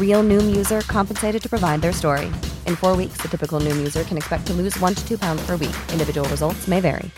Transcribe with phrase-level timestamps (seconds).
[0.00, 2.26] Real Noom user compensated to provide their story.
[2.66, 5.46] In four weeks, the typical Noom user can expect to lose one to two pounds
[5.46, 5.76] per week.
[5.92, 7.10] Individual results may vary.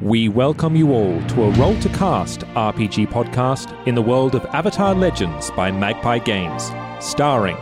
[0.00, 4.44] We welcome you all to a Roll to Cast RPG podcast in the world of
[4.46, 7.56] Avatar Legends by Magpie Games, starring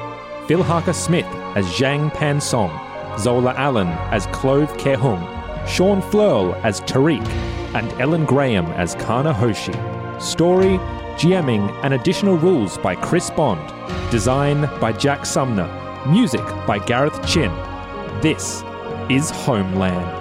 [0.49, 2.71] Phil Harker Smith as Zhang Pan Song,
[3.19, 5.21] Zola Allen as Clove Kehung,
[5.69, 7.27] Sean Flurl as Tariq,
[7.75, 10.00] and Ellen Graham as Kana Hoshi.
[10.21, 10.79] Story,
[11.17, 13.61] GMing, and additional rules by Chris Bond.
[14.11, 15.69] Design by Jack Sumner.
[16.07, 17.51] Music by Gareth Chin.
[18.21, 18.63] This
[19.09, 20.21] is Homeland.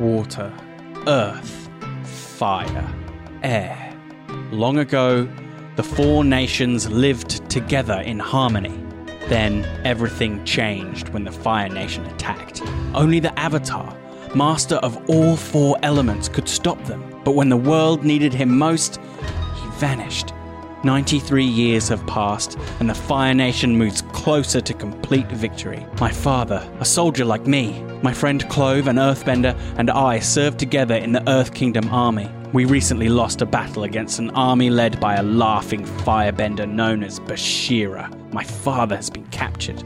[0.00, 0.52] water,
[1.06, 1.68] earth,
[2.04, 2.88] fire,
[3.42, 3.94] air.
[4.50, 5.28] Long ago,
[5.76, 8.78] the four nations lived together in harmony.
[9.28, 12.62] Then everything changed when the Fire Nation attacked.
[12.94, 13.96] Only the Avatar,
[14.34, 17.20] master of all four elements, could stop them.
[17.24, 20.32] But when the world needed him most, he vanished.
[20.82, 25.86] 93 years have passed, and the Fire Nation moves closer to complete victory.
[26.00, 30.96] My father, a soldier like me, my friend Clove, an earthbender, and I served together
[30.96, 32.30] in the Earth Kingdom army.
[32.52, 37.20] We recently lost a battle against an army led by a laughing firebender known as
[37.20, 38.32] Bashira.
[38.32, 39.84] My father has been captured.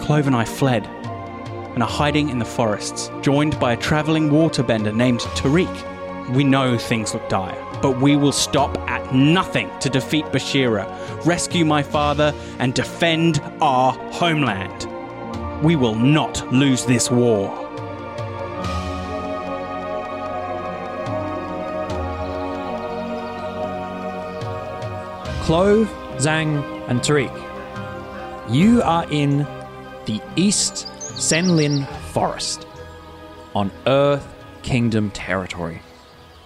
[0.00, 4.92] Clove and I fled and are hiding in the forests, joined by a traveling waterbender
[4.92, 6.30] named Tariq.
[6.34, 10.84] We know things look dire, but we will stop at nothing to defeat Bashira,
[11.24, 14.88] rescue my father, and defend our homeland.
[15.62, 17.67] We will not lose this war.
[25.48, 25.88] Clove,
[26.18, 27.32] Zhang, and Tariq.
[28.50, 29.38] You are in
[30.04, 32.66] the East Senlin Forest
[33.54, 34.28] on Earth
[34.62, 35.80] Kingdom territory.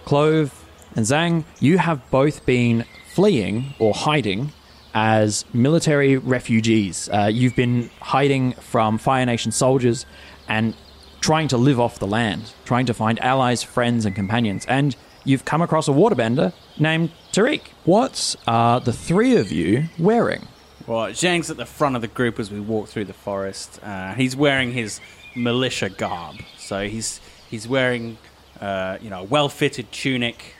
[0.05, 0.57] Clove
[0.95, 4.53] and Zhang, you have both been fleeing or hiding
[4.93, 7.09] as military refugees.
[7.09, 10.05] Uh, you've been hiding from Fire Nation soldiers
[10.47, 10.73] and
[11.19, 14.65] trying to live off the land, trying to find allies, friends, and companions.
[14.67, 17.61] And you've come across a waterbender named Tariq.
[17.83, 20.47] What are the three of you wearing?
[20.85, 23.79] Well, Zhang's at the front of the group as we walk through the forest.
[23.81, 25.01] Uh, he's wearing his
[25.35, 28.19] militia garb, so he's he's wearing
[28.61, 30.53] uh, you know a well-fitted tunic,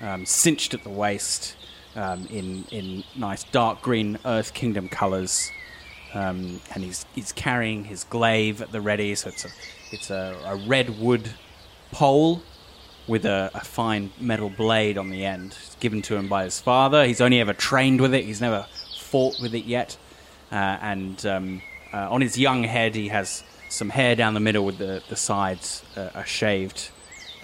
[0.00, 1.54] um, cinched at the waist,
[1.94, 5.48] um, in in nice dark green Earth Kingdom colours,
[6.12, 9.14] um, and he's he's carrying his glaive at the ready.
[9.14, 9.48] So it's a
[9.92, 11.30] it's a, a red wood
[11.92, 12.42] pole
[13.08, 15.56] with a, a fine metal blade on the end.
[15.64, 17.04] It's given to him by his father.
[17.06, 18.24] He's only ever trained with it.
[18.24, 18.66] He's never
[18.98, 19.96] fought with it yet.
[20.50, 21.62] Uh, and um,
[21.92, 25.16] uh, on his young head, he has some hair down the middle with the, the
[25.16, 26.90] sides uh, are shaved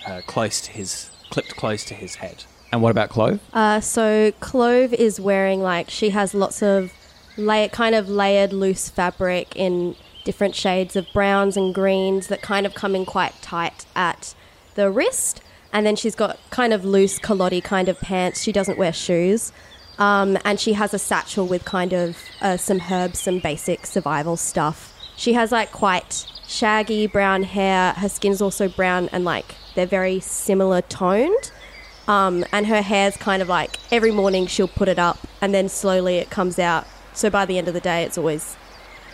[0.07, 2.45] uh, close to his, clipped close to his head.
[2.73, 3.41] And what about Clove?
[3.53, 6.93] Uh, so Clove is wearing like she has lots of
[7.37, 9.95] lay- kind of layered loose fabric in
[10.25, 14.35] different shades of browns and greens that kind of come in quite tight at
[14.75, 18.43] the wrist, and then she's got kind of loose culotte kind of pants.
[18.43, 19.53] She doesn't wear shoes.
[19.99, 24.37] Um, and she has a satchel with kind of uh, some herbs, some basic survival
[24.37, 24.93] stuff.
[25.17, 27.93] She has like quite, shaggy brown hair.
[27.95, 31.51] Her skin's also brown and like they're very similar toned.
[32.09, 35.69] Um, and her hair's kind of like every morning she'll put it up and then
[35.69, 36.87] slowly it comes out.
[37.15, 38.57] So by the end of the day, it's always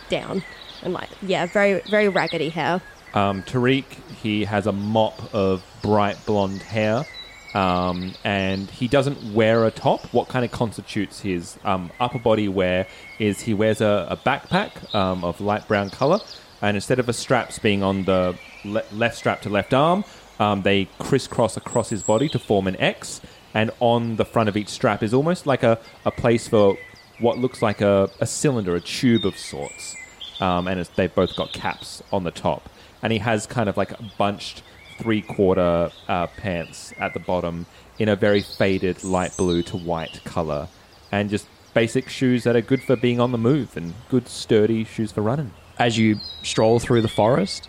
[0.09, 0.43] down
[0.81, 2.81] and like yeah, very very raggedy hair.
[3.13, 3.85] Um, Tariq,
[4.21, 7.05] he has a mop of bright blonde hair,
[7.53, 10.05] um, and he doesn't wear a top.
[10.13, 12.87] What kind of constitutes his um, upper body wear
[13.17, 16.19] is he wears a, a backpack um, of light brown color,
[16.61, 20.03] and instead of a straps being on the le- left strap to left arm,
[20.39, 23.21] um, they crisscross across his body to form an X,
[23.53, 26.77] and on the front of each strap is almost like a, a place for
[27.19, 29.95] what looks like a, a cylinder, a tube of sorts
[30.39, 32.69] um, and they've both got caps on the top.
[33.01, 34.63] And he has kind of like bunched
[34.97, 37.65] three quarter uh, pants at the bottom
[37.97, 40.67] in a very faded light blue to white color,
[41.11, 44.83] and just basic shoes that are good for being on the move and good sturdy
[44.83, 45.51] shoes for running.
[45.77, 47.67] As you stroll through the forest,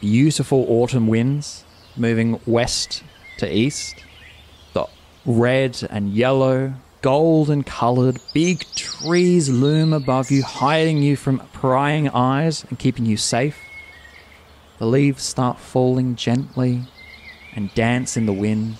[0.00, 1.64] beautiful autumn winds
[1.96, 3.02] moving west
[3.38, 3.96] to east.
[4.72, 4.86] The
[5.24, 12.64] red and yellow, golden coloured, big trees loom above you, hiding you from prying eyes
[12.68, 13.58] and keeping you safe.
[14.82, 16.82] The leaves start falling gently
[17.54, 18.78] and dance in the wind.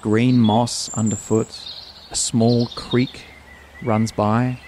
[0.00, 1.46] Green moss underfoot.
[2.10, 3.22] A small creek
[3.84, 4.58] runs by.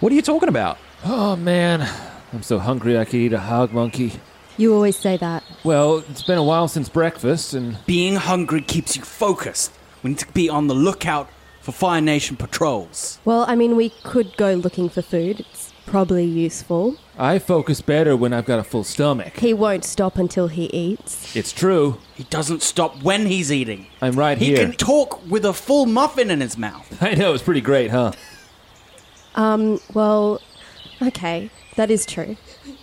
[0.00, 0.78] What are you talking about?
[1.04, 1.86] Oh man,
[2.32, 4.12] I'm so hungry I could eat a hog monkey.
[4.56, 5.44] You always say that.
[5.64, 9.70] Well, it's been a while since breakfast, and Being hungry keeps you focused.
[10.02, 11.28] We need to be on the lookout
[11.60, 13.18] for Fire Nation patrols.
[13.26, 15.40] Well, I mean, we could go looking for food.
[15.40, 16.96] It's probably useful.
[17.18, 19.36] I focus better when I've got a full stomach.
[19.38, 21.34] He won't stop until he eats.
[21.36, 21.98] It's true.
[22.14, 23.86] He doesn't stop when he's eating.
[24.02, 24.56] I'm right He here.
[24.58, 26.98] He can talk with a full muffin in his mouth.
[27.02, 28.12] I know, it's pretty great, huh?
[29.34, 30.40] Um, well,
[31.02, 32.36] okay, that is true.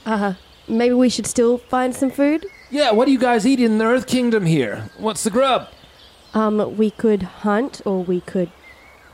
[0.06, 0.34] Uh,
[0.68, 2.46] maybe we should still find some food?
[2.70, 4.90] Yeah, what do you guys eat in the Earth Kingdom here?
[4.98, 5.70] What's the grub?
[6.34, 8.52] Um, we could hunt or we could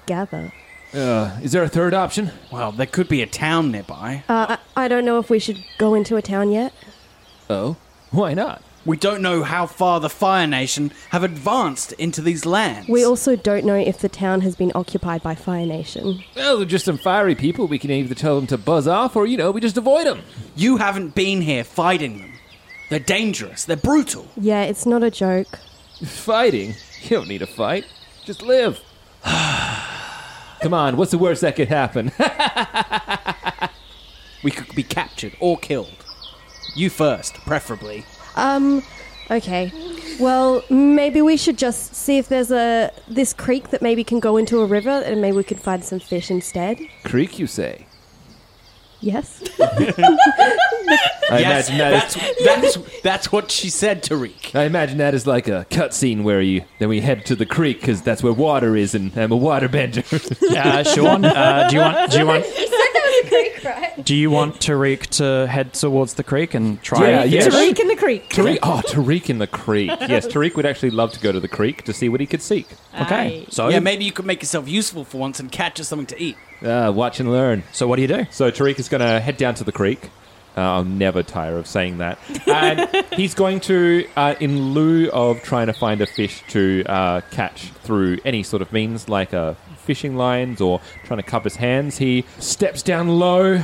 [0.05, 0.53] gather.
[0.93, 2.31] Uh, is there a third option?
[2.51, 4.23] Well, there could be a town nearby.
[4.29, 6.73] Uh, I, I don't know if we should go into a town yet.
[7.49, 7.77] Oh,
[8.11, 8.61] why not?
[8.85, 12.87] We don't know how far the Fire Nation have advanced into these lands.
[12.87, 16.23] We also don't know if the town has been occupied by Fire Nation.
[16.37, 17.67] Well, they're just some fiery people.
[17.67, 20.21] We can either tell them to buzz off, or, you know, we just avoid them.
[20.55, 22.33] You haven't been here fighting them.
[22.89, 23.65] They're dangerous.
[23.65, 24.25] They're brutal.
[24.37, 25.59] Yeah, it's not a joke.
[26.05, 26.75] Fighting?
[27.01, 27.85] You don't need to fight.
[28.23, 28.79] Just live.
[30.61, 32.11] Come on, what's the worst that could happen?
[34.43, 36.05] We could be captured or killed.
[36.75, 38.05] You first, preferably.
[38.35, 38.83] Um,
[39.31, 39.71] okay.
[40.19, 44.37] Well, maybe we should just see if there's a this creek that maybe can go
[44.37, 46.79] into a river, and maybe we could find some fish instead.
[47.03, 47.87] Creek, you say?
[49.01, 49.43] Yes.
[51.29, 54.55] I yes, imagine that that's, is, that's, that's what she said, Tariq.
[54.55, 57.81] I imagine that is like a cutscene where you then we head to the creek
[57.81, 60.05] because that's where water is, and I'm a waterbender.
[60.57, 62.11] Uh, Sean, uh, do you want?
[62.11, 62.45] Do you want?
[64.03, 67.09] Do you want Tariq to head towards the creek and try?
[67.09, 67.47] Yeah, yeah.
[67.47, 68.29] Tariq in the creek.
[68.29, 69.91] Tariq, oh, Tariq in the creek.
[70.07, 72.41] Yes, Tariq would actually love to go to the creek to see what he could
[72.41, 72.67] seek.
[73.01, 73.45] Okay.
[73.49, 76.21] So Yeah, maybe you could make yourself useful for once and catch us something to
[76.21, 76.37] eat.
[76.61, 77.63] Uh, watch and learn.
[77.71, 78.25] So what do you do?
[78.31, 80.09] So Tariq is going to head down to the creek.
[80.57, 82.17] Uh, I'll never tire of saying that.
[82.47, 87.21] And he's going to, uh, in lieu of trying to find a fish to uh,
[87.29, 91.57] catch through any sort of means, like uh, fishing lines or trying to cup his
[91.57, 93.63] hands, he steps down low,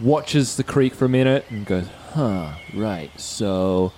[0.00, 3.92] watches the creek for a minute, and goes, huh, right, so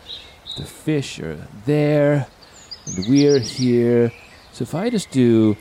[0.57, 2.27] the fish are there,
[2.87, 4.13] and we're here.
[4.53, 5.57] So if I just do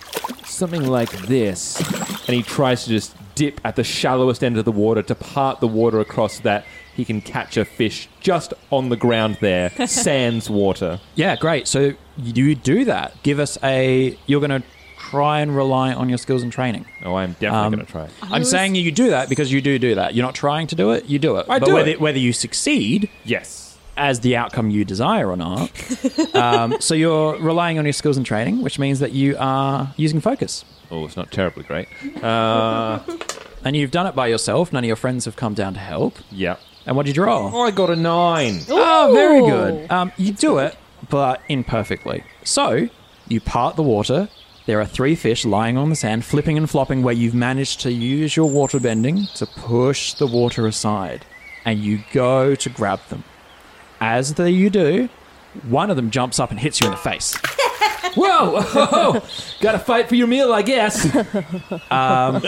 [0.45, 1.79] something like this,
[2.27, 5.59] and he tries to just dip at the shallowest end of the water to part
[5.59, 6.65] the water across that
[6.95, 10.99] he can catch a fish just on the ground there, sans water.
[11.15, 11.67] Yeah, great.
[11.67, 13.21] So you do that.
[13.23, 14.17] Give us a.
[14.25, 16.85] You're going to try and rely on your skills and training.
[17.03, 18.07] Oh, I'm definitely Um, going to try.
[18.23, 20.15] I'm saying you do that because you do do that.
[20.15, 21.05] You're not trying to do it.
[21.05, 21.45] You do it.
[21.49, 22.01] I but do whether, it.
[22.01, 23.77] whether you succeed Yes.
[23.97, 25.69] as the outcome you desire or not.
[26.35, 30.19] um, so you're relying on your skills and training, which means that you are using
[30.21, 30.65] focus.
[30.91, 31.87] Oh, it's not terribly great.
[32.23, 32.99] Uh,
[33.65, 34.71] And you've done it by yourself.
[34.71, 36.19] None of your friends have come down to help.
[36.31, 36.57] yeah.
[36.85, 37.49] And what did you draw?
[37.51, 38.59] Oh, I got a nine.
[38.69, 39.89] Oh, very good.
[39.91, 40.77] Um, you do it,
[41.09, 42.23] but imperfectly.
[42.43, 42.89] So,
[43.27, 44.29] you part the water.
[44.67, 47.91] There are three fish lying on the sand, flipping and flopping, where you've managed to
[47.91, 51.25] use your water bending to push the water aside.
[51.65, 53.23] And you go to grab them.
[53.99, 55.09] As the, you do,
[55.67, 57.35] one of them jumps up and hits you in the face.
[58.15, 58.61] Whoa!
[58.61, 59.21] whoa.
[59.61, 61.05] Gotta fight for your meal, I guess.
[61.91, 62.41] Um,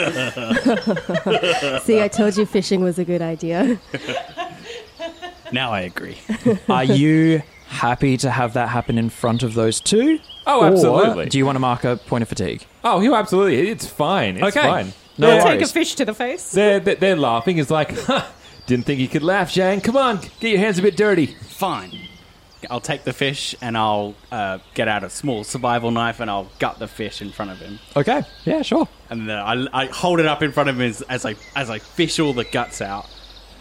[1.84, 3.80] See, I told you fishing was a good idea.
[5.52, 6.18] Now I agree.
[6.70, 10.20] Are you happy to have that happen in front of those two?
[10.46, 11.28] Oh, Or absolutely.
[11.28, 12.66] do you want to mark a point of fatigue?
[12.84, 13.70] Oh, you absolutely.
[13.70, 14.38] It's fine.
[14.38, 14.68] It's Okay.
[14.68, 14.94] fine.
[15.18, 15.72] No They're- Take a worries.
[15.72, 16.52] fish to the face.
[16.52, 17.58] They're, they're, they're laughing.
[17.58, 18.26] It's like, huh,
[18.68, 19.84] didn't think you could laugh, Zhang.
[19.84, 21.26] Come on, get your hands a bit dirty.
[21.28, 21.92] Fine.
[22.70, 26.50] I'll take the fish and I'll uh, get out a small survival knife and I'll
[26.60, 27.80] gut the fish in front of him.
[27.96, 28.24] Okay.
[28.46, 28.88] Yeah, sure.
[29.10, 31.70] And then I, I hold it up in front of him as, as I as
[31.70, 33.08] I fish all the guts out.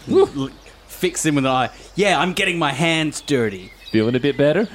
[0.09, 0.49] L-
[0.87, 1.69] fix him with an eye.
[1.95, 3.71] Yeah, I'm getting my hands dirty.
[3.91, 4.67] Feeling a bit better?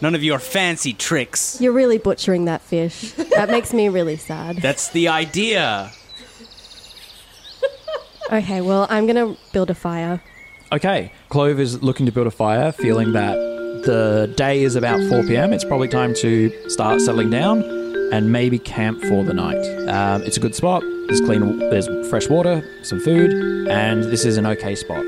[0.00, 1.60] None of your fancy tricks.
[1.60, 3.12] You're really butchering that fish.
[3.12, 4.58] That makes me really sad.
[4.58, 5.90] That's the idea.
[8.30, 10.20] Okay, well, I'm gonna build a fire.
[10.72, 11.12] Okay.
[11.28, 13.36] Clove is looking to build a fire, feeling that
[13.86, 15.52] the day is about 4 p.m.
[15.52, 17.62] It's probably time to start settling down
[18.12, 19.64] and maybe camp for the night.
[19.88, 20.82] Um, it's a good spot.
[21.06, 23.30] There's clean, there's fresh water, some food,
[23.68, 25.02] and this is an okay spot.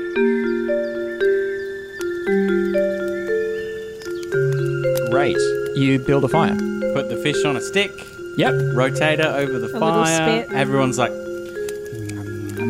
[5.11, 5.37] Great.
[5.75, 6.55] You build a fire.
[6.93, 7.91] Put the fish on a stick.
[8.37, 8.53] Yep.
[8.75, 10.43] Rotate it over the little fire.
[10.43, 10.55] spit.
[10.55, 11.11] Everyone's like,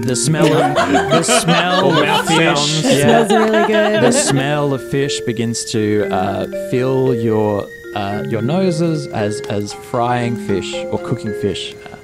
[0.06, 2.84] The smell of the smell of fish.
[2.84, 3.25] Yeah.
[3.25, 4.03] Smells really good.
[4.03, 10.36] the smell of fish begins to uh, fill your uh, your noses as as frying
[10.48, 11.74] fish or cooking fish.
[11.74, 11.98] Uh,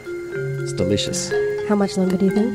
[0.62, 1.32] it's delicious.
[1.68, 2.54] How much longer do you think?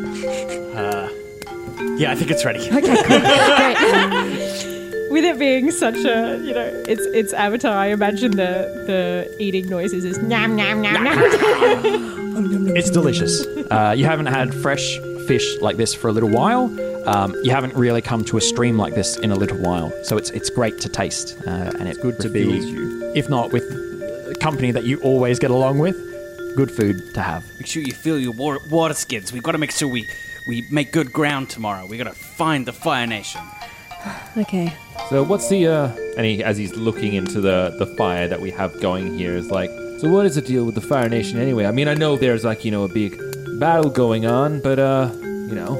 [2.00, 2.60] yeah, I think it's ready.
[2.60, 3.20] Okay, cool.
[3.20, 5.10] Great.
[5.10, 7.76] With it being such a, you know, it's it's Avatar.
[7.76, 12.76] I imagine the the eating noises is nam nam nam nam.
[12.76, 13.44] It's delicious.
[13.70, 14.98] Uh, you haven't had fresh
[15.30, 16.64] fish like this for a little while.
[17.08, 20.16] Um, you haven't really come to a stream like this in a little while, so
[20.16, 23.12] it's it's great to taste, uh, and it's good to be, refuels you.
[23.14, 25.94] if not with a company that you always get along with,
[26.56, 27.44] good food to have.
[27.60, 29.32] Make sure you fill your water, water skids.
[29.32, 30.04] We've got to make sure we,
[30.48, 31.86] we make good ground tomorrow.
[31.86, 33.42] we got to find the Fire Nation.
[34.36, 34.72] Okay.
[35.10, 38.50] So what's the uh and he as he's looking into the the fire that we
[38.52, 39.70] have going here is like
[40.00, 41.66] so what is the deal with the Fire Nation anyway?
[41.66, 43.12] I mean I know there's like, you know, a big
[43.60, 45.10] battle going on, but uh,
[45.50, 45.74] you know,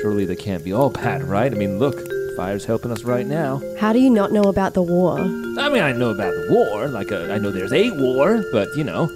[0.00, 1.52] surely they can't be all bad, right?
[1.52, 1.96] I mean look,
[2.36, 3.60] fire's helping us right now.
[3.78, 5.18] How do you not know about the war?
[5.20, 8.68] I mean I know about the war, like uh, I know there's a war, but
[8.76, 9.06] you know,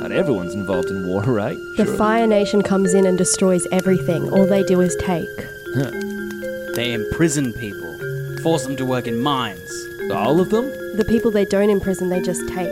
[0.00, 1.56] not everyone's involved in war, right?
[1.76, 1.98] The Surely.
[1.98, 4.30] Fire Nation comes in and destroys everything.
[4.30, 5.28] All they do is take.
[6.76, 7.98] They imprison people,
[8.42, 9.70] force them to work in mines.
[10.12, 10.66] all of them?
[10.96, 12.70] The people they don't imprison, they just take.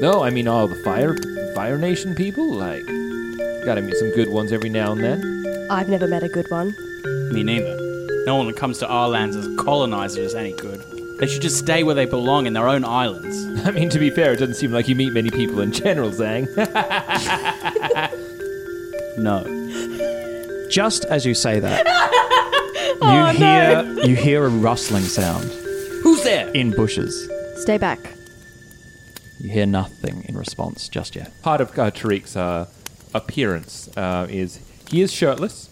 [0.00, 1.14] No, I mean all the fire
[1.54, 2.84] Fire Nation people, like
[3.66, 5.20] gotta meet some good ones every now and then.
[5.70, 6.74] I've never met a good one.
[7.32, 7.76] Me neither.
[8.26, 10.80] No one that comes to our lands as a colonizer is any good.
[11.18, 13.44] They should just stay where they belong in their own islands.
[13.66, 16.10] I mean, to be fair, it doesn't seem like you meet many people in general,
[16.10, 16.46] Zhang.
[19.16, 19.44] No.
[20.68, 21.86] Just as you say that,
[23.02, 25.44] you hear you hear a rustling sound
[26.02, 26.48] Who's there?
[26.48, 27.30] in bushes.
[27.62, 28.00] Stay back.
[29.38, 31.30] You hear nothing in response just yet.
[31.42, 32.66] Part of uh, Tariq's uh,
[33.14, 34.58] appearance uh, is
[34.94, 35.68] he is shirtless,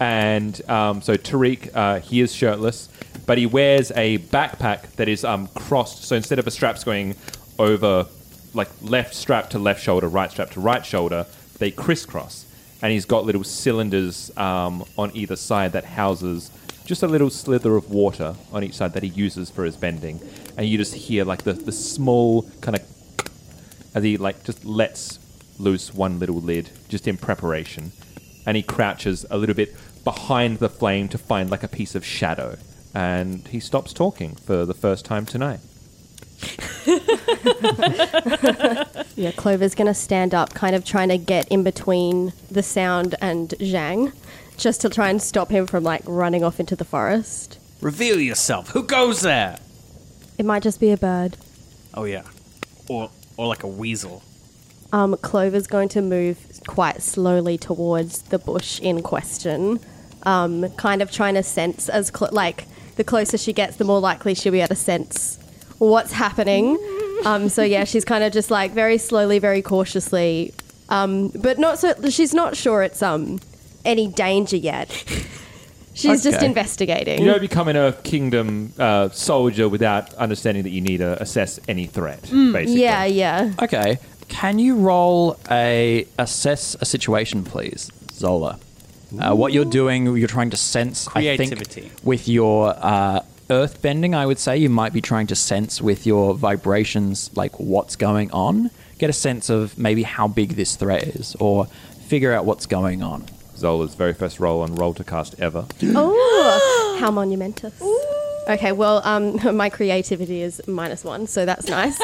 [0.00, 2.88] and um, so Tariq uh, he is shirtless,
[3.26, 6.04] but he wears a backpack that is um, crossed.
[6.04, 7.14] So instead of a straps going
[7.58, 8.06] over,
[8.54, 11.26] like left strap to left shoulder, right strap to right shoulder,
[11.58, 12.46] they crisscross,
[12.80, 16.50] and he's got little cylinders um, on either side that houses
[16.86, 20.18] just a little slither of water on each side that he uses for his bending,
[20.56, 22.82] and you just hear like the the small kind of
[23.94, 25.18] as he like just lets
[25.58, 27.92] loose one little lid just in preparation
[28.46, 29.74] and he crouches a little bit
[30.04, 32.56] behind the flame to find like a piece of shadow
[32.94, 35.60] and he stops talking for the first time tonight
[39.16, 43.50] Yeah, Clover's gonna stand up, kind of trying to get in between the sound and
[43.60, 44.12] Zhang,
[44.56, 47.58] just to try and stop him from like running off into the forest.
[47.80, 48.70] Reveal yourself.
[48.70, 49.58] Who goes there?
[50.36, 51.36] It might just be a bird.
[51.94, 52.24] Oh yeah,
[52.88, 54.22] or or like a weasel.
[54.94, 59.80] Um, Clover's going to move quite slowly towards the bush in question,
[60.22, 63.98] um, kind of trying to sense as cl- like the closer she gets, the more
[63.98, 65.36] likely she'll be able to sense
[65.78, 66.78] what's happening.
[67.24, 70.54] Um, so yeah, she's kind of just like very slowly, very cautiously,
[70.88, 71.92] um, but not so.
[72.08, 73.40] She's not sure it's um
[73.84, 74.90] any danger yet.
[75.96, 76.46] She's just Okay.
[76.46, 77.20] investigating.
[77.20, 81.86] you don't become a kingdom uh, soldier without understanding that you need to assess any
[81.86, 83.52] threat basically yeah, yeah.
[83.62, 83.98] Okay.
[84.28, 88.58] Can you roll a assess a situation, please, Zola?
[89.18, 91.06] Uh, what you're doing, you're trying to sense.
[91.08, 91.82] I Creativity.
[91.82, 95.80] think with your uh, earth bending, I would say you might be trying to sense
[95.80, 98.70] with your vibrations, like what's going on.
[98.98, 101.66] Get a sense of maybe how big this threat is, or
[102.08, 103.24] figure out what's going on.
[103.56, 107.80] zola's very first roll on roll to cast ever Oh, how monumentous.
[108.48, 111.96] Okay, well, um, my creativity is minus one, so that's nice.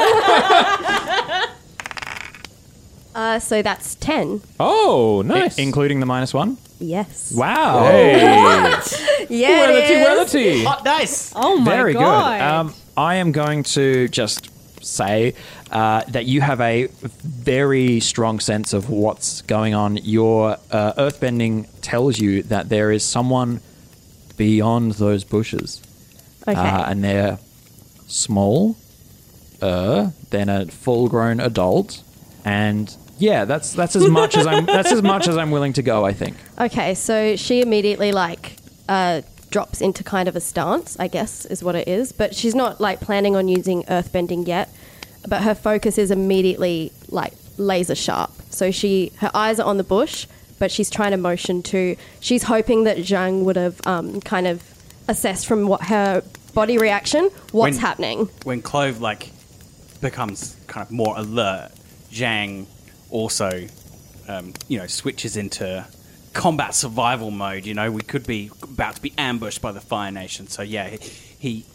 [3.15, 4.41] uh, so that's 10.
[4.59, 5.57] Oh, nice.
[5.57, 6.57] including the minus one.
[6.79, 7.31] Yes.
[7.35, 7.85] Wow.
[9.29, 10.07] Yeah, it is.
[10.07, 10.65] Relative.
[10.65, 11.31] Hot dice.
[11.35, 12.39] Oh my Very god.
[12.39, 12.43] good.
[12.45, 14.49] Um, I am going to just
[14.83, 15.35] say
[15.71, 19.97] uh, that you have a very strong sense of what's going on.
[19.97, 23.61] Your uh, earthbending tells you that there is someone
[24.37, 25.81] beyond those bushes.
[26.47, 26.59] Okay.
[26.59, 27.37] Uh, and they're
[28.07, 28.75] small,
[29.61, 32.01] uh, than a full-grown adult,
[32.45, 35.81] and yeah, that's that's as much as I'm that's as much as I'm willing to
[35.81, 36.05] go.
[36.05, 36.37] I think.
[36.59, 38.57] Okay, so she immediately like
[38.89, 42.11] uh, drops into kind of a stance, I guess is what it is.
[42.11, 44.69] But she's not like planning on using earthbending yet.
[45.27, 48.31] But her focus is immediately like laser sharp.
[48.49, 50.25] So she her eyes are on the bush,
[50.57, 51.95] but she's trying to motion to.
[52.19, 54.63] She's hoping that Zhang would have um, kind of
[55.07, 58.29] assessed from what her body reaction what's When- happening.
[58.43, 59.29] When Clove like
[60.01, 61.71] becomes kind of more alert,
[62.11, 62.65] Zhang
[63.09, 63.67] also,
[64.27, 65.85] um, you know, switches into
[66.33, 67.65] combat survival mode.
[67.65, 70.47] You know, we could be about to be ambushed by the Fire Nation.
[70.47, 70.97] So yeah, he,
[71.39, 71.65] he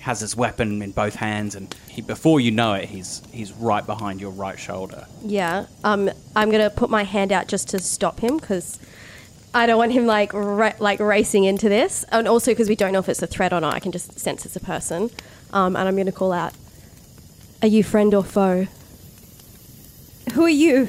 [0.00, 3.84] has his weapon in both hands, and he, before you know it, he's he's right
[3.84, 5.06] behind your right shoulder.
[5.22, 5.66] Yeah.
[5.82, 8.78] Um, I'm gonna put my hand out just to stop him because
[9.52, 12.92] I don't want him like ra- like racing into this, and also because we don't
[12.92, 13.74] know if it's a threat or not.
[13.74, 15.10] I can just sense it's a person,
[15.52, 16.54] um, and I'm gonna call out.
[17.62, 18.66] Are you friend or foe?
[20.36, 20.88] Who are you?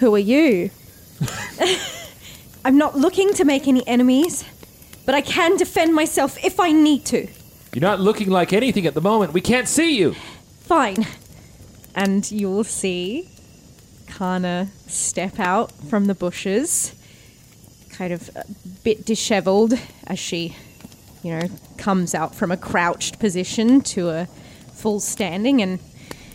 [0.00, 0.68] Who are you?
[2.66, 4.44] I'm not looking to make any enemies,
[5.06, 7.26] but I can defend myself if I need to.
[7.72, 9.32] You're not looking like anything at the moment.
[9.32, 10.12] We can't see you.
[10.60, 11.06] Fine.
[11.94, 13.30] And you'll see
[14.06, 16.94] Kana step out from the bushes,
[17.88, 18.44] kind of a
[18.82, 20.56] bit disheveled as she,
[21.22, 21.48] you know,
[21.78, 24.26] comes out from a crouched position to a
[24.74, 25.80] full standing and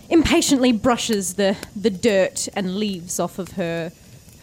[0.09, 3.91] impatiently brushes the, the dirt and leaves off of her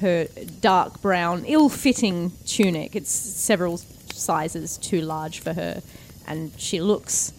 [0.01, 0.29] her
[0.61, 2.95] dark brown, ill-fitting tunic.
[2.95, 3.79] It's several
[4.13, 5.83] sizes too large for her,
[6.27, 7.33] and she looks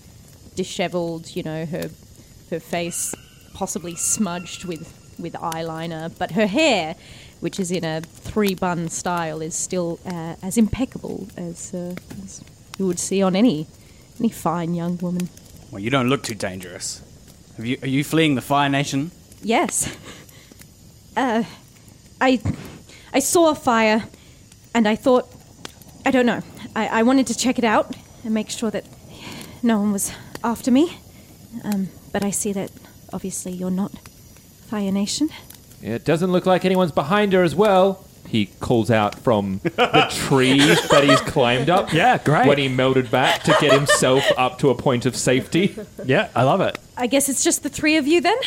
[0.55, 1.35] disheveled.
[1.35, 1.91] You know, her
[2.49, 3.13] her face
[3.53, 6.95] possibly smudged with with eyeliner, but her hair,
[7.39, 12.43] which is in a three bun style, is still uh, as impeccable as, uh, as
[12.77, 13.67] you would see on any
[14.19, 15.29] any fine young woman.
[15.71, 17.01] Well, you don't look too dangerous.
[17.57, 19.09] Have you, are you fleeing the Fire Nation?
[19.41, 19.95] Yes.
[21.15, 21.43] Uh,
[22.21, 22.39] I,
[23.11, 24.03] I saw a fire,
[24.75, 25.27] and I thought,
[26.05, 26.43] I don't know.
[26.75, 28.85] I, I wanted to check it out and make sure that
[29.63, 30.11] no one was
[30.43, 30.99] after me.
[31.63, 32.69] Um, but I see that
[33.11, 33.91] obviously you're not
[34.67, 35.29] Fire Nation.
[35.81, 38.06] It doesn't look like anyone's behind her as well.
[38.27, 40.59] He calls out from the tree
[40.91, 41.93] that he's climbed up.
[41.93, 42.45] Yeah, great.
[42.47, 45.75] When he melted back to get himself up to a point of safety.
[46.05, 46.77] Yeah, I love it.
[46.97, 48.37] I guess it's just the three of you then.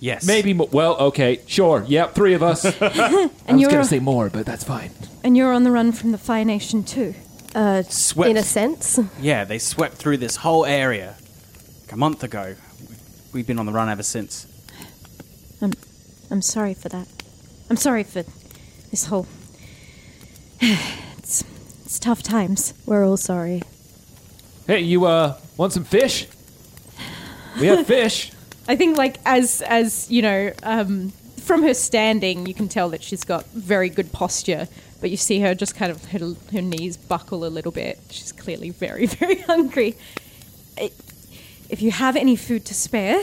[0.00, 0.26] Yes.
[0.26, 0.68] Maybe more.
[0.72, 1.84] Well, okay, sure.
[1.86, 2.64] Yep, three of us.
[2.82, 4.92] I And was you're going to say more, but that's fine.
[5.24, 7.14] and you're on the run from the Fire Nation too.
[7.54, 8.30] Uh, Swept.
[8.30, 8.98] in a sense.
[9.20, 11.16] Yeah, they swept through this whole area
[11.82, 12.54] like a month ago.
[13.32, 14.46] We've been on the run ever since.
[15.60, 15.72] I'm
[16.30, 17.08] I'm sorry for that.
[17.70, 18.22] I'm sorry for
[18.90, 19.26] this whole.
[20.60, 21.44] it's
[21.84, 22.74] it's tough times.
[22.86, 23.62] We're all sorry.
[24.66, 26.26] Hey, you uh want some fish?
[27.60, 28.32] We have fish.
[28.66, 33.02] I think like as as you know, um, from her standing, you can tell that
[33.02, 34.68] she's got very good posture.
[35.00, 38.00] But you see her just kind of her, her knees buckle a little bit.
[38.10, 39.96] She's clearly very very hungry.
[40.76, 43.22] If you have any food to spare,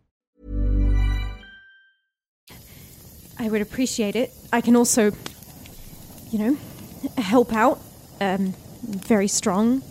[3.41, 4.31] I would appreciate it.
[4.53, 5.11] I can also
[6.29, 6.57] you know,
[7.17, 7.79] help out.
[8.21, 9.81] Um, very strong.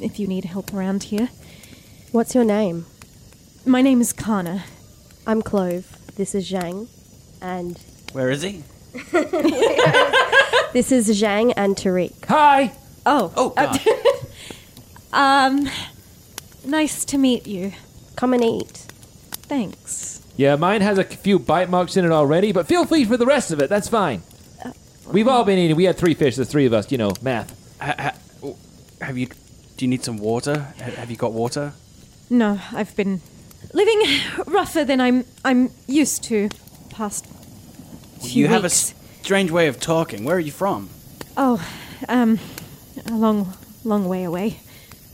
[0.00, 1.30] If you need help around here,
[2.12, 2.84] What's your name?
[3.64, 4.64] my name is Kana.
[5.26, 5.86] I'm Clove.
[6.16, 6.88] This is Zhang.
[7.40, 7.78] And
[8.12, 8.62] Where is he?
[10.72, 12.26] this is Zhang and Tariq.
[12.26, 12.72] Hi.
[13.06, 13.80] Oh, Oh, God.
[15.12, 15.68] um,
[16.64, 17.72] nice to meet you.
[18.16, 18.86] Come and eat.
[19.48, 20.22] Thanks.
[20.36, 23.26] Yeah, mine has a few bite marks in it already, but feel free for the
[23.26, 23.68] rest of it.
[23.70, 24.22] That's fine.
[25.10, 25.76] We've all been eating.
[25.76, 26.36] We had three fish.
[26.36, 26.90] There's three of us.
[26.92, 27.54] You know, math.
[27.80, 27.94] Ha-
[28.42, 28.52] ha-
[29.00, 29.26] have you?
[29.76, 30.74] Do you need some water?
[30.78, 31.72] Ha- Have you got water?
[32.28, 33.20] No, I've been
[33.72, 34.02] living
[34.46, 36.48] rougher than I'm I'm used to.
[36.90, 37.26] Past
[38.20, 38.94] few you have a weeks.
[39.22, 40.24] strange way of talking.
[40.24, 40.88] Where are you from?
[41.36, 41.64] Oh,
[42.08, 42.38] um,
[43.06, 43.52] a long,
[43.84, 44.58] long way away.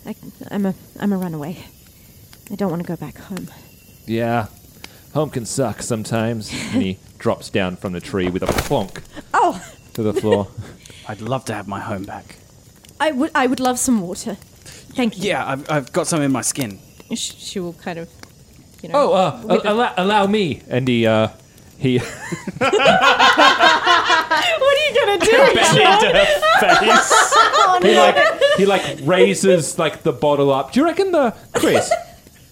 [0.07, 0.15] I,
[0.51, 1.59] I'm a I'm a runaway.
[2.51, 3.49] I don't want to go back home.
[4.07, 4.47] Yeah,
[5.15, 6.51] home can suck sometimes.
[6.73, 9.03] and he drops down from the tree with a plonk
[9.35, 9.61] Oh,
[9.95, 10.49] to the floor.
[11.09, 12.37] I'd love to have my home back.
[13.01, 14.37] I would I would love some water.
[14.95, 15.25] Thank you.
[15.31, 16.79] Yeah, I've, I've got some in my skin.
[17.15, 18.09] Sh- She will kind of,
[18.83, 19.11] you know.
[19.11, 20.63] oh, uh, with al- allow, allow me.
[20.69, 21.29] And he, uh,
[21.79, 21.99] he.
[22.59, 22.73] what
[24.63, 25.31] are you gonna do?
[27.89, 28.17] he like
[28.59, 30.73] he like raises like the bottle up.
[30.73, 31.91] Do you reckon the Chris?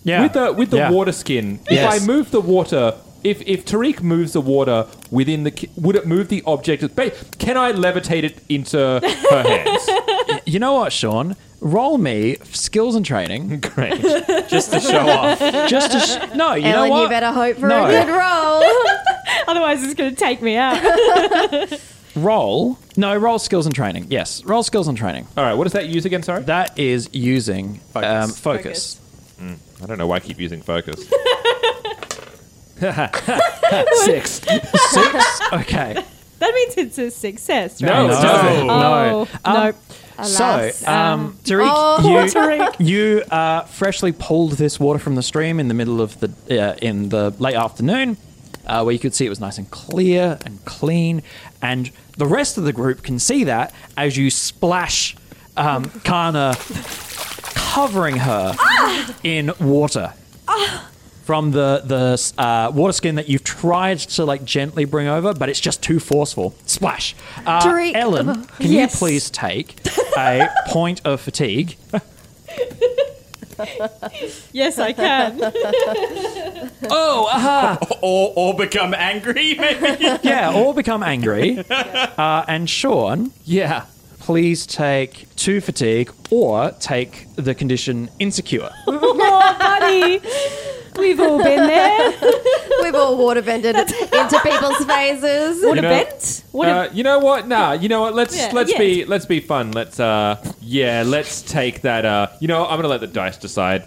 [0.05, 0.23] Yeah.
[0.23, 0.91] With the with the Yeah.
[0.91, 5.51] water skin, if I move the water, if if Tariq moves the water within the,
[5.51, 6.97] ki- would it move the object?
[6.97, 9.89] ba- Can I levitate it into her hands?
[10.47, 11.37] You know what, Sean?
[11.61, 13.61] Roll me skills and training.
[13.75, 14.01] Great.
[14.49, 15.39] Just to show off.
[15.69, 17.03] Just to sh- no, you Ellen, know what?
[17.03, 17.85] you better hope for No.
[17.85, 18.63] a good roll.
[19.47, 20.81] Otherwise, it's gonna take me out.
[22.17, 22.79] roll.
[22.97, 24.07] No, roll skills and training.
[24.11, 25.27] Yes, roll skills and training.
[25.37, 25.55] All right.
[25.55, 26.23] What does that use again?
[26.23, 26.43] Sorry.
[26.45, 28.25] That is using Focus.
[28.25, 29.00] Um, focus.
[29.41, 31.07] I don't know why I keep using focus.
[34.05, 34.31] Six.
[34.41, 35.41] Six.
[35.53, 35.95] Okay.
[36.39, 37.89] that means it's a success, right?
[37.89, 38.71] No, it doesn't.
[38.71, 39.73] Oh, Um, no.
[40.25, 40.87] So, Alas.
[40.87, 45.75] um, Tariq, Oh, you, you uh, freshly pulled this water from the stream in the
[45.75, 48.17] middle of the uh, in the late afternoon,
[48.67, 51.23] uh, where you could see it was nice and clear and clean,
[51.63, 55.17] and the rest of the group can see that as you splash
[55.57, 56.55] um, Kana,
[57.75, 58.55] covering her
[59.23, 60.13] in water.
[61.25, 65.49] From the the uh, water skin that you've tried to like gently bring over, but
[65.49, 66.55] it's just too forceful.
[66.67, 67.15] Splash.
[67.47, 67.95] Uh, Tariq.
[67.95, 68.95] Ellen, can Yes.
[68.95, 69.77] you please take
[70.17, 71.77] a point of fatigue?
[74.53, 75.39] Yes, I can.
[76.91, 77.79] Oh, aha!
[78.03, 80.19] or, or become angry, maybe?
[80.23, 81.59] yeah, or become angry.
[81.69, 83.85] Uh, and Sean, Yeah.
[84.21, 88.71] Please take two fatigue or take the condition insecure.
[88.87, 90.21] oh, buddy.
[90.99, 92.11] We've all been there.
[92.83, 95.65] We've all water bended into people's faces.
[95.65, 96.45] What You a know- bent.
[96.53, 97.47] What Uh, you know what?
[97.49, 97.73] Nah.
[97.73, 98.15] You know what?
[98.15, 98.79] Let's Yeah, let's yeah.
[98.79, 99.73] be let's be fun.
[99.73, 101.03] Let's uh yeah.
[101.07, 102.05] Let's take that.
[102.05, 103.85] Uh, you know, I'm gonna let the dice decide.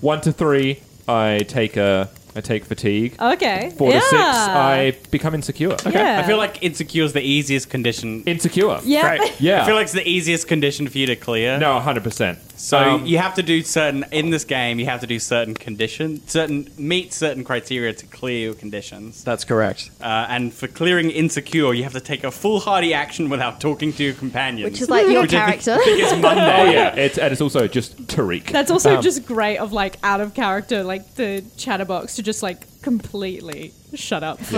[0.00, 3.16] One to three, I take a I take fatigue.
[3.20, 3.70] Okay.
[3.76, 4.00] Four yeah.
[4.00, 5.72] to six, I become insecure.
[5.72, 5.92] Okay.
[5.92, 6.20] Yeah.
[6.20, 8.22] I feel like insecure is the easiest condition.
[8.24, 8.80] Insecure.
[8.84, 9.06] Yeah.
[9.06, 9.40] Right.
[9.40, 9.62] Yeah.
[9.62, 11.58] I feel like it's the easiest condition for you to clear.
[11.58, 12.38] No, 100%.
[12.62, 14.78] So Um, you have to do certain in this game.
[14.78, 19.24] You have to do certain conditions, certain meet certain criteria to clear your conditions.
[19.24, 19.90] That's correct.
[20.00, 24.04] Uh, and for clearing insecure, you have to take a foolhardy action without talking to
[24.04, 25.82] your companions, Which is like your Which I think- character.
[25.82, 26.56] I think is Monday.
[26.68, 26.94] Oh, yeah.
[26.94, 28.52] It's, and it's also just Tariq.
[28.52, 32.44] That's also Um, just great of like out of character, like the chatterbox to just
[32.44, 34.38] like completely shut up.
[34.40, 34.56] For,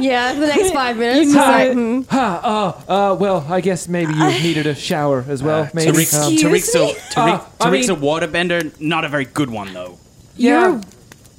[0.00, 1.28] yeah, for the next five minutes.
[1.30, 2.00] You know- like, hmm.
[2.10, 2.40] Ah,
[2.88, 5.68] oh, uh, well, I guess maybe you needed a shower as well.
[5.72, 5.92] maybe.
[5.92, 6.78] Tariq's, Um, Tariq's, a,
[7.14, 9.98] Tariq, Uh, I Tariq's a waterbender, not a very good one though.
[10.36, 10.80] You're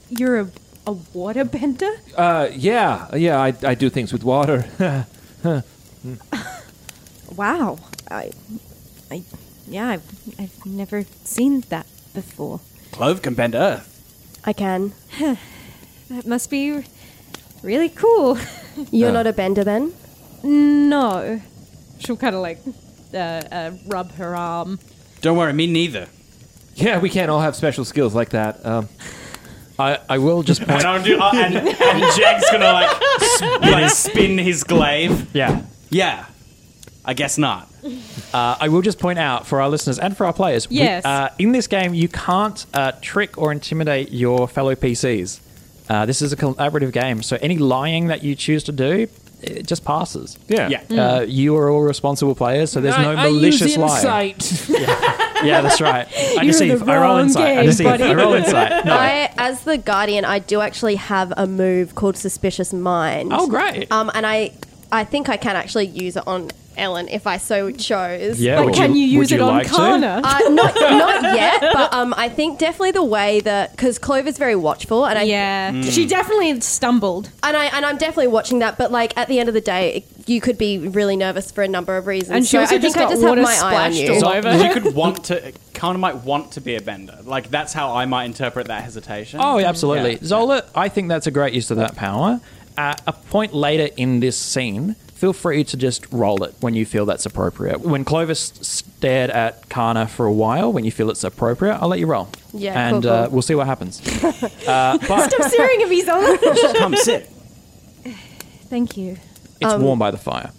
[0.10, 0.48] you're a,
[0.88, 1.92] a waterbender.
[2.18, 4.66] uh, yeah, yeah, I, I do things with water.
[7.36, 7.80] Wow.
[8.12, 8.32] I,
[9.10, 9.24] I,
[9.68, 10.04] yeah, I've,
[10.40, 12.60] I've never seen that before.
[12.92, 13.90] Clove can bend earth.
[14.46, 14.94] I can.
[16.14, 16.84] That must be
[17.64, 18.38] really cool.
[18.92, 19.94] You're not a bender then?
[20.44, 21.42] no.
[22.00, 22.60] She'll kind of like
[23.14, 24.78] uh, uh, rub her arm.
[25.22, 26.08] Don't worry, me neither.
[26.76, 28.66] yeah, we can't all have special skills like that.
[28.66, 28.90] Um,
[29.80, 30.86] I, I will just And, point.
[30.86, 32.90] I'll do, uh, and, and Jack's gonna like,
[33.40, 35.34] sp- like spin his glaive.
[35.34, 35.62] yeah.
[35.90, 36.26] Yeah,
[37.06, 37.70] I guess not.
[38.34, 40.68] Uh, I will just point out for our listeners and for our players.
[40.68, 45.40] we- uh, in this game, you can't uh, trick or intimidate your fellow PCs.
[45.90, 49.08] Uh, this is a collaborative game, so any lying that you choose to do,
[49.42, 50.38] it just passes.
[50.48, 50.70] yeah.
[50.70, 51.04] Yeah.
[51.16, 54.36] Uh, you are all responsible players, so there's no I, I malicious use lie.
[54.38, 54.70] insight.
[55.44, 56.08] Yeah, that's right.
[56.18, 56.80] I You're in deceive.
[56.86, 57.44] the I roll wrong insight.
[57.48, 57.86] I game, deceive.
[57.86, 58.04] buddy.
[58.06, 58.86] I roll insight.
[58.86, 58.94] No.
[58.96, 63.34] I, as the guardian, I do actually have a move called Suspicious Mind.
[63.34, 63.92] Oh, great.
[63.92, 64.54] Um, and I,
[64.90, 68.40] I think I can actually use it on Ellen if I so chose.
[68.40, 69.68] Yeah, But can you, would use it on like?
[69.68, 70.22] Kana?
[70.24, 74.56] Uh, not not yet, but um, I think definitely the way that because Clover's very
[74.56, 77.30] watchful, and I yeah, she definitely stumbled.
[77.44, 78.78] and I and I'm definitely watching that.
[78.78, 81.68] But like at the end of the day, you could be really nervous for a
[81.68, 82.32] number of reasons.
[82.32, 83.94] And she so also I think just I got just have water my eye on
[83.94, 84.14] you.
[84.14, 84.60] all So over.
[84.60, 87.18] she could want to, kind of might want to be a bender.
[87.24, 89.40] Like that's how I might interpret that hesitation.
[89.44, 90.14] Oh, yeah, absolutely.
[90.14, 90.20] Yeah.
[90.24, 92.40] Zola, I think that's a great use of that power.
[92.78, 96.86] At a point later in this scene, feel free to just roll it when you
[96.86, 97.80] feel that's appropriate.
[97.80, 102.00] When Clovis stared at Kana for a while, when you feel it's appropriate, I'll let
[102.00, 102.28] you roll.
[102.52, 104.02] Yeah, And cool, Uh, we'll see what happens.
[104.68, 106.38] uh, but Stop staring at me, Zola.
[106.78, 107.30] Come sit.
[108.70, 109.16] Thank you.
[109.62, 110.52] it's Um, warm by the fire.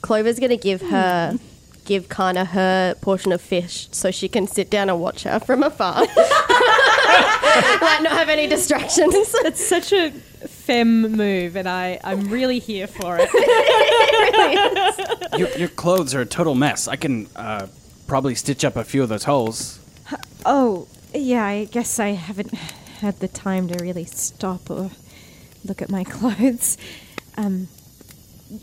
[0.00, 1.36] Clover's gonna give her.
[1.84, 5.64] Give Kana her portion of fish so she can sit down and watch her from
[5.64, 6.00] afar.
[6.06, 6.10] like,
[8.02, 9.12] not have any distractions.
[9.16, 10.12] It's such a
[10.64, 13.28] femme move, and I, I'm really here for it.
[15.38, 16.86] Your, your clothes are a total mess.
[16.86, 17.66] I can uh,
[18.06, 19.80] probably stitch up a few of those holes.
[20.46, 24.90] oh, yeah, I guess I haven't had the time to really stop or
[25.64, 26.78] look at my clothes.
[27.36, 27.68] Um,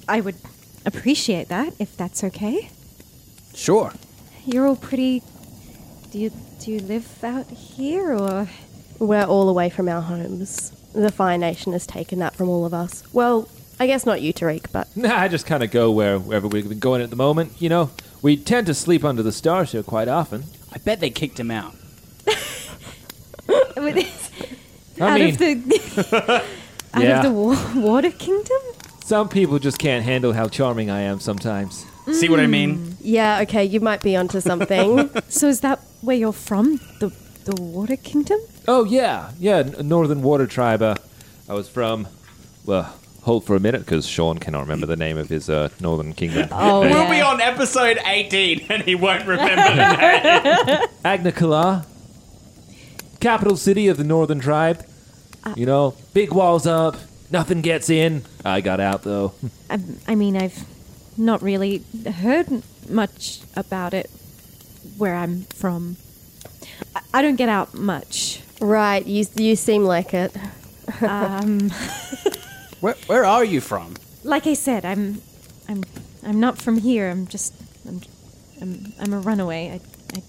[0.07, 0.35] I would
[0.85, 2.69] appreciate that if that's okay.
[3.53, 3.91] Sure.
[4.45, 5.23] You're all pretty.
[6.11, 8.47] Do you do you live out here or?
[8.99, 10.71] We're all away from our homes.
[10.93, 13.03] The Fire Nation has taken that from all of us.
[13.13, 13.47] Well,
[13.79, 16.67] I guess not you, Tariq, but Nah, I just kind of go where, wherever we've
[16.67, 17.53] been going at the moment.
[17.61, 20.43] You know, we tend to sleep under the stars here quite often.
[20.73, 21.73] I bet they kicked him out.
[23.49, 23.79] I
[24.99, 26.43] out mean, of the
[26.93, 27.17] out Yeah.
[27.17, 28.57] of the wa- water kingdom.
[29.03, 31.85] some people just can't handle how charming I am sometimes.
[32.13, 32.77] See what I mean?
[32.77, 32.95] Mm.
[33.01, 35.09] yeah, okay, you might be onto something.
[35.29, 36.79] So is that where you're from?
[36.99, 37.09] The
[37.45, 38.39] the water kingdom?
[38.67, 40.81] Oh yeah, yeah, Northern Water Tribe.
[40.81, 40.95] Uh,
[41.49, 42.07] I was from.
[42.65, 46.13] Well, hold for a minute because Sean cannot remember the name of his uh, Northern
[46.13, 46.49] Kingdom.
[46.51, 50.87] Oh, Uh, We'll be on episode 18 and he won't remember the name.
[51.05, 51.85] Agna
[53.19, 54.85] capital city of the Northern Tribe.
[55.55, 56.97] You know, big walls up,
[57.31, 58.23] nothing gets in.
[58.45, 59.33] I got out though.
[59.69, 60.65] I, I mean, I've
[61.17, 61.83] not really
[62.21, 64.09] heard much about it
[64.97, 65.97] where I'm from.
[66.95, 68.41] I, I don't get out much.
[68.59, 70.35] right, you you seem like it.
[71.01, 71.69] Um,
[72.81, 73.93] Where, where are you from?
[74.23, 75.21] like I said, I'm,
[75.69, 75.83] I'm,
[76.23, 77.09] I'm not from here.
[77.09, 77.53] I'm just,
[77.87, 78.01] I'm,
[78.61, 79.79] I'm, I'm a runaway.
[79.79, 80.23] I, I,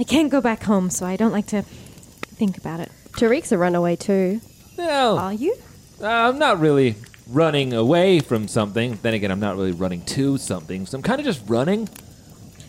[0.00, 2.90] I can't go back home, so I don't like to think about it.
[3.12, 4.40] Tariq's a runaway too.
[4.76, 5.56] Well, Are you?
[6.00, 6.94] uh, I'm not really
[7.28, 8.98] running away from something.
[9.02, 10.86] Then again, I'm not really running to something.
[10.86, 11.88] So I'm kind of just running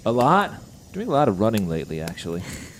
[0.06, 0.52] a lot.
[0.92, 2.42] Doing a lot of running lately, actually,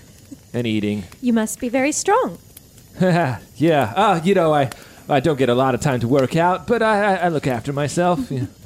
[0.54, 1.04] and eating.
[1.20, 2.38] You must be very strong.
[3.00, 3.92] yeah.
[3.96, 4.70] Uh, you know, I
[5.08, 7.46] I don't get a lot of time to work out, but I I, I look
[7.46, 8.30] after myself.
[8.30, 8.46] Yeah.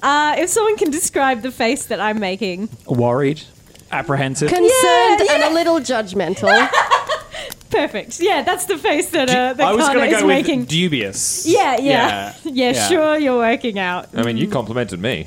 [0.00, 3.42] Uh, if someone can describe the face that I'm making, Worried,
[3.90, 4.48] apprehensive.
[4.48, 6.48] Concerned and a little judgmental.
[7.70, 8.20] perfect.
[8.20, 10.60] Yeah, that's the face that uh, that I was Kana going to is go making.
[10.60, 11.46] with dubious.
[11.46, 12.88] yeah, yeah, Yeah, yeah, yeah.
[12.88, 14.08] Sure, you're working out.
[14.14, 15.26] I mean, you complimented me.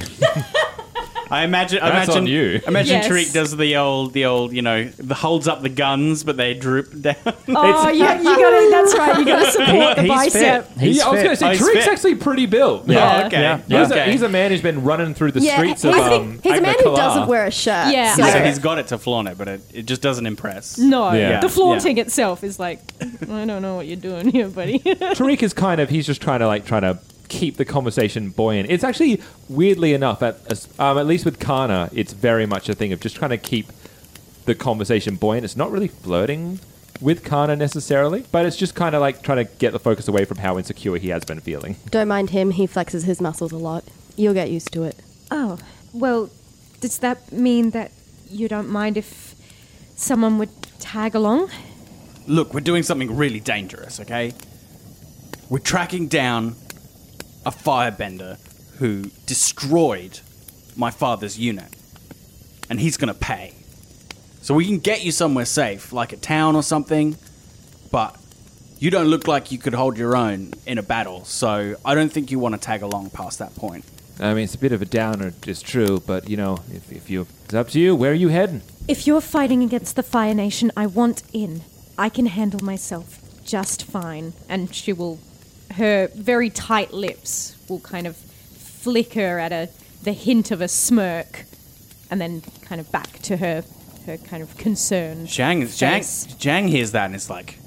[1.31, 1.79] I imagine.
[1.79, 2.61] I That's imagine on you.
[2.67, 3.07] Imagine Yes.
[3.07, 6.53] Tariq does the old, the old, you know, the holds up the guns, but they
[6.53, 7.15] droop down.
[7.53, 8.69] Oh, you, you gotta.
[8.71, 9.17] That's right.
[9.19, 10.67] You gotta support the He's bicep.
[10.67, 10.77] fit.
[10.79, 11.87] He's Yeah, I was going to say, Oh, he's Tariq's fit.
[11.87, 12.87] actually pretty built.
[12.87, 13.21] Yeah.
[13.23, 13.41] Oh, okay.
[13.41, 13.57] Yeah.
[13.81, 14.07] He's, Okay.
[14.09, 16.57] a, he's a man who's been running through the yeah, streets he's, of um, he's
[16.57, 16.97] a man who Kala.
[16.97, 17.93] doesn't wear a shirt.
[17.93, 18.15] Yeah.
[18.15, 20.77] so- so he's got it to flaunt it, but it, it just doesn't impress.
[20.77, 21.39] No, Yeah.
[21.39, 24.79] the flaunting itself is like, I don't know what you're doing here, buddy.
[24.79, 26.99] Tariq is kind of he's just trying to like trying to
[27.31, 28.69] keep the conversation buoyant.
[28.69, 32.91] It's actually weirdly enough at um, at least with Kana, it's very much a thing
[32.91, 33.67] of just trying to keep
[34.45, 35.45] the conversation buoyant.
[35.45, 36.59] It's not really flirting
[36.99, 40.25] with Kana necessarily, but it's just kind of like trying to get the focus away
[40.25, 41.77] from how insecure he has been feeling.
[41.89, 42.51] Don't mind him.
[42.51, 43.85] He flexes his muscles a lot.
[44.17, 44.97] You'll get used to it.
[45.31, 45.57] oh,
[45.93, 46.29] well,
[46.81, 47.91] does that mean that
[48.29, 49.35] you don't mind if
[49.95, 51.49] someone would tag along?
[52.27, 54.33] Look, we're doing something really dangerous, okay?
[55.49, 56.55] We're tracking down
[57.45, 58.37] a firebender
[58.77, 60.19] who destroyed
[60.75, 61.75] my father's unit.
[62.69, 63.53] And he's gonna pay.
[64.41, 67.15] So we can get you somewhere safe, like a town or something,
[67.91, 68.17] but
[68.79, 72.11] you don't look like you could hold your own in a battle, so I don't
[72.11, 73.85] think you want to tag along past that point.
[74.19, 77.09] I mean, it's a bit of a downer, it's true, but you know, if, if
[77.09, 77.93] you it's up to you.
[77.95, 78.61] Where are you heading?
[78.87, 81.63] If you're fighting against the Fire Nation, I want in.
[81.97, 84.31] I can handle myself just fine.
[84.47, 85.19] And she will,
[85.73, 89.69] her very tight lips will kind of flicker at a
[90.03, 91.45] the hint of a smirk,
[92.09, 93.63] and then kind of back to her
[94.05, 95.27] her kind of concern.
[95.27, 96.27] Zhang, Zhang, face.
[96.27, 97.57] Zhang hears that and it's like,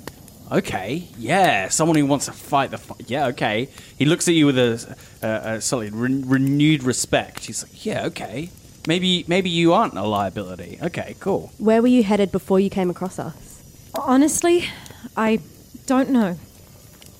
[0.53, 3.09] Okay, yeah, someone who wants to fight the fight.
[3.09, 3.69] Yeah, okay.
[3.99, 7.47] He looks at you with a, a, a slightly re- renewed respect.
[7.47, 8.51] He's like, yeah, okay.
[8.87, 10.79] Maybe maybe you aren't a liability.
[10.83, 11.51] Okay, cool.
[11.57, 13.91] Where were you headed before you came across us?
[13.95, 14.67] Honestly,
[15.17, 15.41] I
[15.87, 16.39] don't know.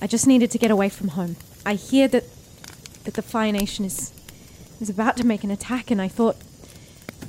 [0.01, 1.35] I just needed to get away from home.
[1.65, 2.23] I hear that
[3.05, 4.11] that the Fire Nation is
[4.81, 6.35] is about to make an attack, and I thought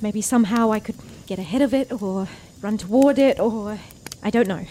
[0.03, 2.29] maybe somehow I could get ahead of it or
[2.61, 3.79] run toward it, or
[4.23, 4.65] I don't know.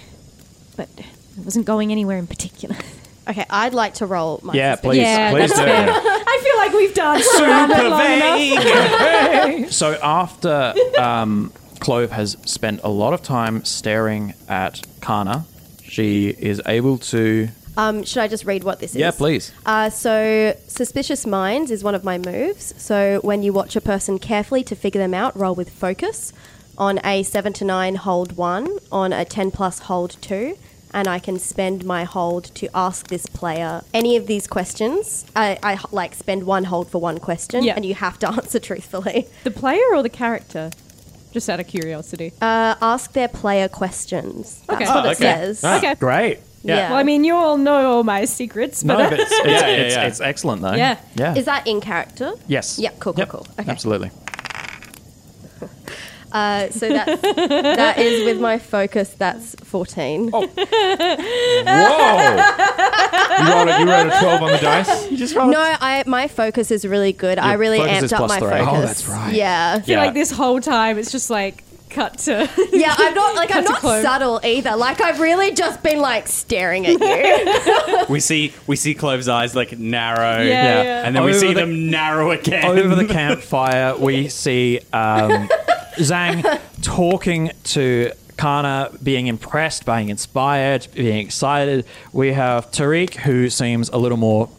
[0.75, 2.75] But I wasn't going anywhere in particular.
[3.27, 4.91] Okay, I'd like to roll my Yeah, suspicion.
[4.91, 5.65] please, Yeah, please that's do.
[6.27, 9.71] I feel like we've danced around it long enough.
[9.73, 15.45] So after um, Clove has spent a lot of time staring at Kana,
[15.83, 17.47] she is able to.
[17.77, 18.97] Um, should I just read what this is?
[18.97, 19.51] Yeah, please.
[19.65, 22.73] Uh, so, Suspicious Minds is one of my moves.
[22.77, 26.31] So, when you watch a person carefully to figure them out, roll with focus.
[26.77, 28.67] On a 7 to 9, hold 1.
[28.91, 30.57] On a 10 plus, hold 2.
[30.93, 35.25] And I can spend my hold to ask this player any of these questions.
[35.35, 37.73] I, I like spend one hold for one question, Yeah.
[37.75, 39.27] and you have to answer truthfully.
[39.43, 40.71] The player or the character?
[41.33, 42.31] Just out of curiosity.
[42.41, 44.61] Uh, ask their player questions.
[44.67, 44.89] That's Okay.
[44.89, 45.23] what Oh, it okay.
[45.23, 45.61] says.
[45.65, 45.95] Ah, Okay.
[45.95, 46.39] Great.
[46.67, 46.89] Yeah.
[46.89, 49.51] Well, I mean, you all know all my secrets, but No, but it's, it's, Yeah,
[49.59, 50.07] yeah, it's, yeah.
[50.07, 50.73] it's excellent though.
[50.73, 50.97] Yeah.
[51.15, 51.35] Yeah.
[51.35, 52.33] Is that in character?
[52.47, 52.79] yes.
[52.79, 53.29] Yeah, cool, cool, Yep.
[53.29, 53.47] cool.
[53.59, 53.69] Okay.
[53.71, 54.11] Absolutely.
[56.31, 59.09] Uh, so that's, that is with my focus.
[59.17, 60.29] That's fourteen.
[60.33, 60.45] Oh.
[60.45, 60.55] Whoa!
[63.39, 65.09] you, rolled a, you rolled a 12 on the dice?
[65.11, 67.39] You just No, I my focus is really good.
[67.39, 68.49] I really focus is amped up my three.
[68.49, 68.67] focus.
[68.69, 69.33] Oh, that's right.
[69.33, 72.49] Yeah, I feel like this whole time it's just like cut to.
[72.71, 72.93] yeah.
[72.97, 74.03] I'm not like I'm not close.
[74.03, 74.75] subtle either.
[74.75, 78.05] Like I've really just been like staring at you.
[78.09, 81.03] We see we see Clove's eyes like narrow, Yeah, yeah.
[81.05, 82.65] and then we see the- them narrow again.
[82.65, 85.49] Over the campfire, we see um,
[85.97, 91.85] Zhang talking to Kana, being impressed, being inspired, being excited.
[92.13, 94.49] We have Tariq, who seems a little more,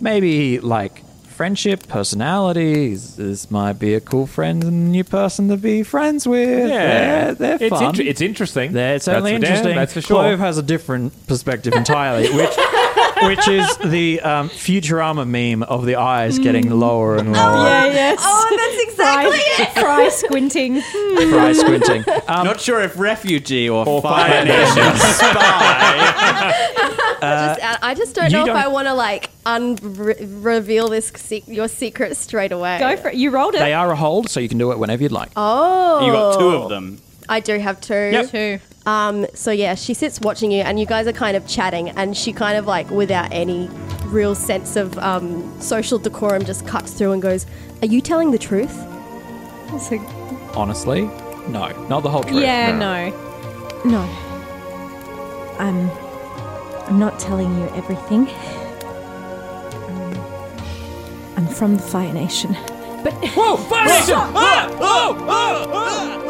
[0.00, 1.02] maybe like
[1.42, 2.94] friendship, personality.
[2.94, 6.68] This might be a cool friend and new person to be friends with.
[6.68, 7.86] They're, they're it's, fun.
[7.86, 8.70] inter- it's interesting.
[8.72, 9.74] They're certainly That's damn, interesting.
[9.76, 10.16] that's for sure.
[10.22, 12.50] Clove has a different perspective entirely, which
[13.26, 17.64] which is the um, Futurama meme of the eyes getting lower and lower.
[17.66, 18.18] yeah, yes.
[18.22, 19.80] oh, that's exactly Fry, it.
[19.80, 20.80] fry squinting.
[21.30, 22.04] Fry squinting.
[22.28, 26.52] Um, Not sure if refugee or, Or Fire Fire Nation spy.
[27.20, 31.44] just, I just don't you know if don't- I want to like unreveal this se-
[31.46, 32.78] your secret straight away.
[32.78, 33.14] Go for it.
[33.16, 33.58] You rolled it.
[33.60, 35.30] they are a hold, so you can do it whenever you'd like.
[35.36, 37.00] Oh, you got two of them.
[37.28, 38.26] I do have two.
[38.28, 38.58] Two.
[38.86, 42.16] Um, so yeah, she sits watching you, and you guys are kind of chatting, and
[42.16, 43.68] she kind of like, without any
[44.06, 47.46] real sense of um, social decorum, just cuts through and goes,
[47.80, 48.76] "Are you telling the truth?"
[49.74, 50.00] It's like,
[50.56, 51.02] Honestly,
[51.48, 52.42] no, not the whole truth.
[52.42, 53.10] yeah, no.
[53.88, 54.00] No.
[55.58, 55.88] I'm.
[56.88, 58.28] I'm not telling you everything.
[59.88, 60.14] Um,
[61.36, 62.52] I'm from the Fire Nation.
[63.04, 63.14] But.
[63.34, 63.56] Whoa!
[63.56, 64.14] Fire Nation!
[64.16, 64.68] Ah!
[64.80, 66.21] Oh, Ah!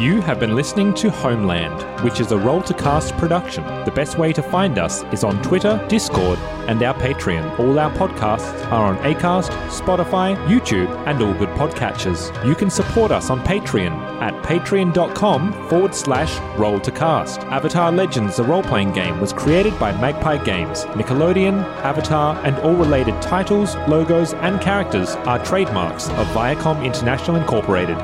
[0.00, 3.62] You have been listening to Homeland, which is a roll to cast production.
[3.84, 7.58] The best way to find us is on Twitter, Discord, and our Patreon.
[7.58, 12.32] All our podcasts are on Acast, Spotify, YouTube, and all good podcatchers.
[12.46, 17.40] You can support us on Patreon at patreon.com forward slash roll to cast.
[17.40, 20.84] Avatar Legends, the role playing game, was created by Magpie Games.
[20.96, 27.98] Nickelodeon, Avatar, and all related titles, logos, and characters are trademarks of Viacom International Incorporated.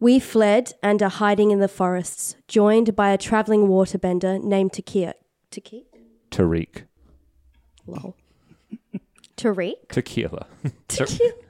[0.00, 5.12] We fled and are hiding in the forests, joined by a traveling waterbender named Takia.
[5.50, 5.82] Takia?
[6.30, 6.84] Tariq.
[7.86, 8.16] Lol.
[9.36, 9.74] Tariq?
[9.90, 10.46] Tequila.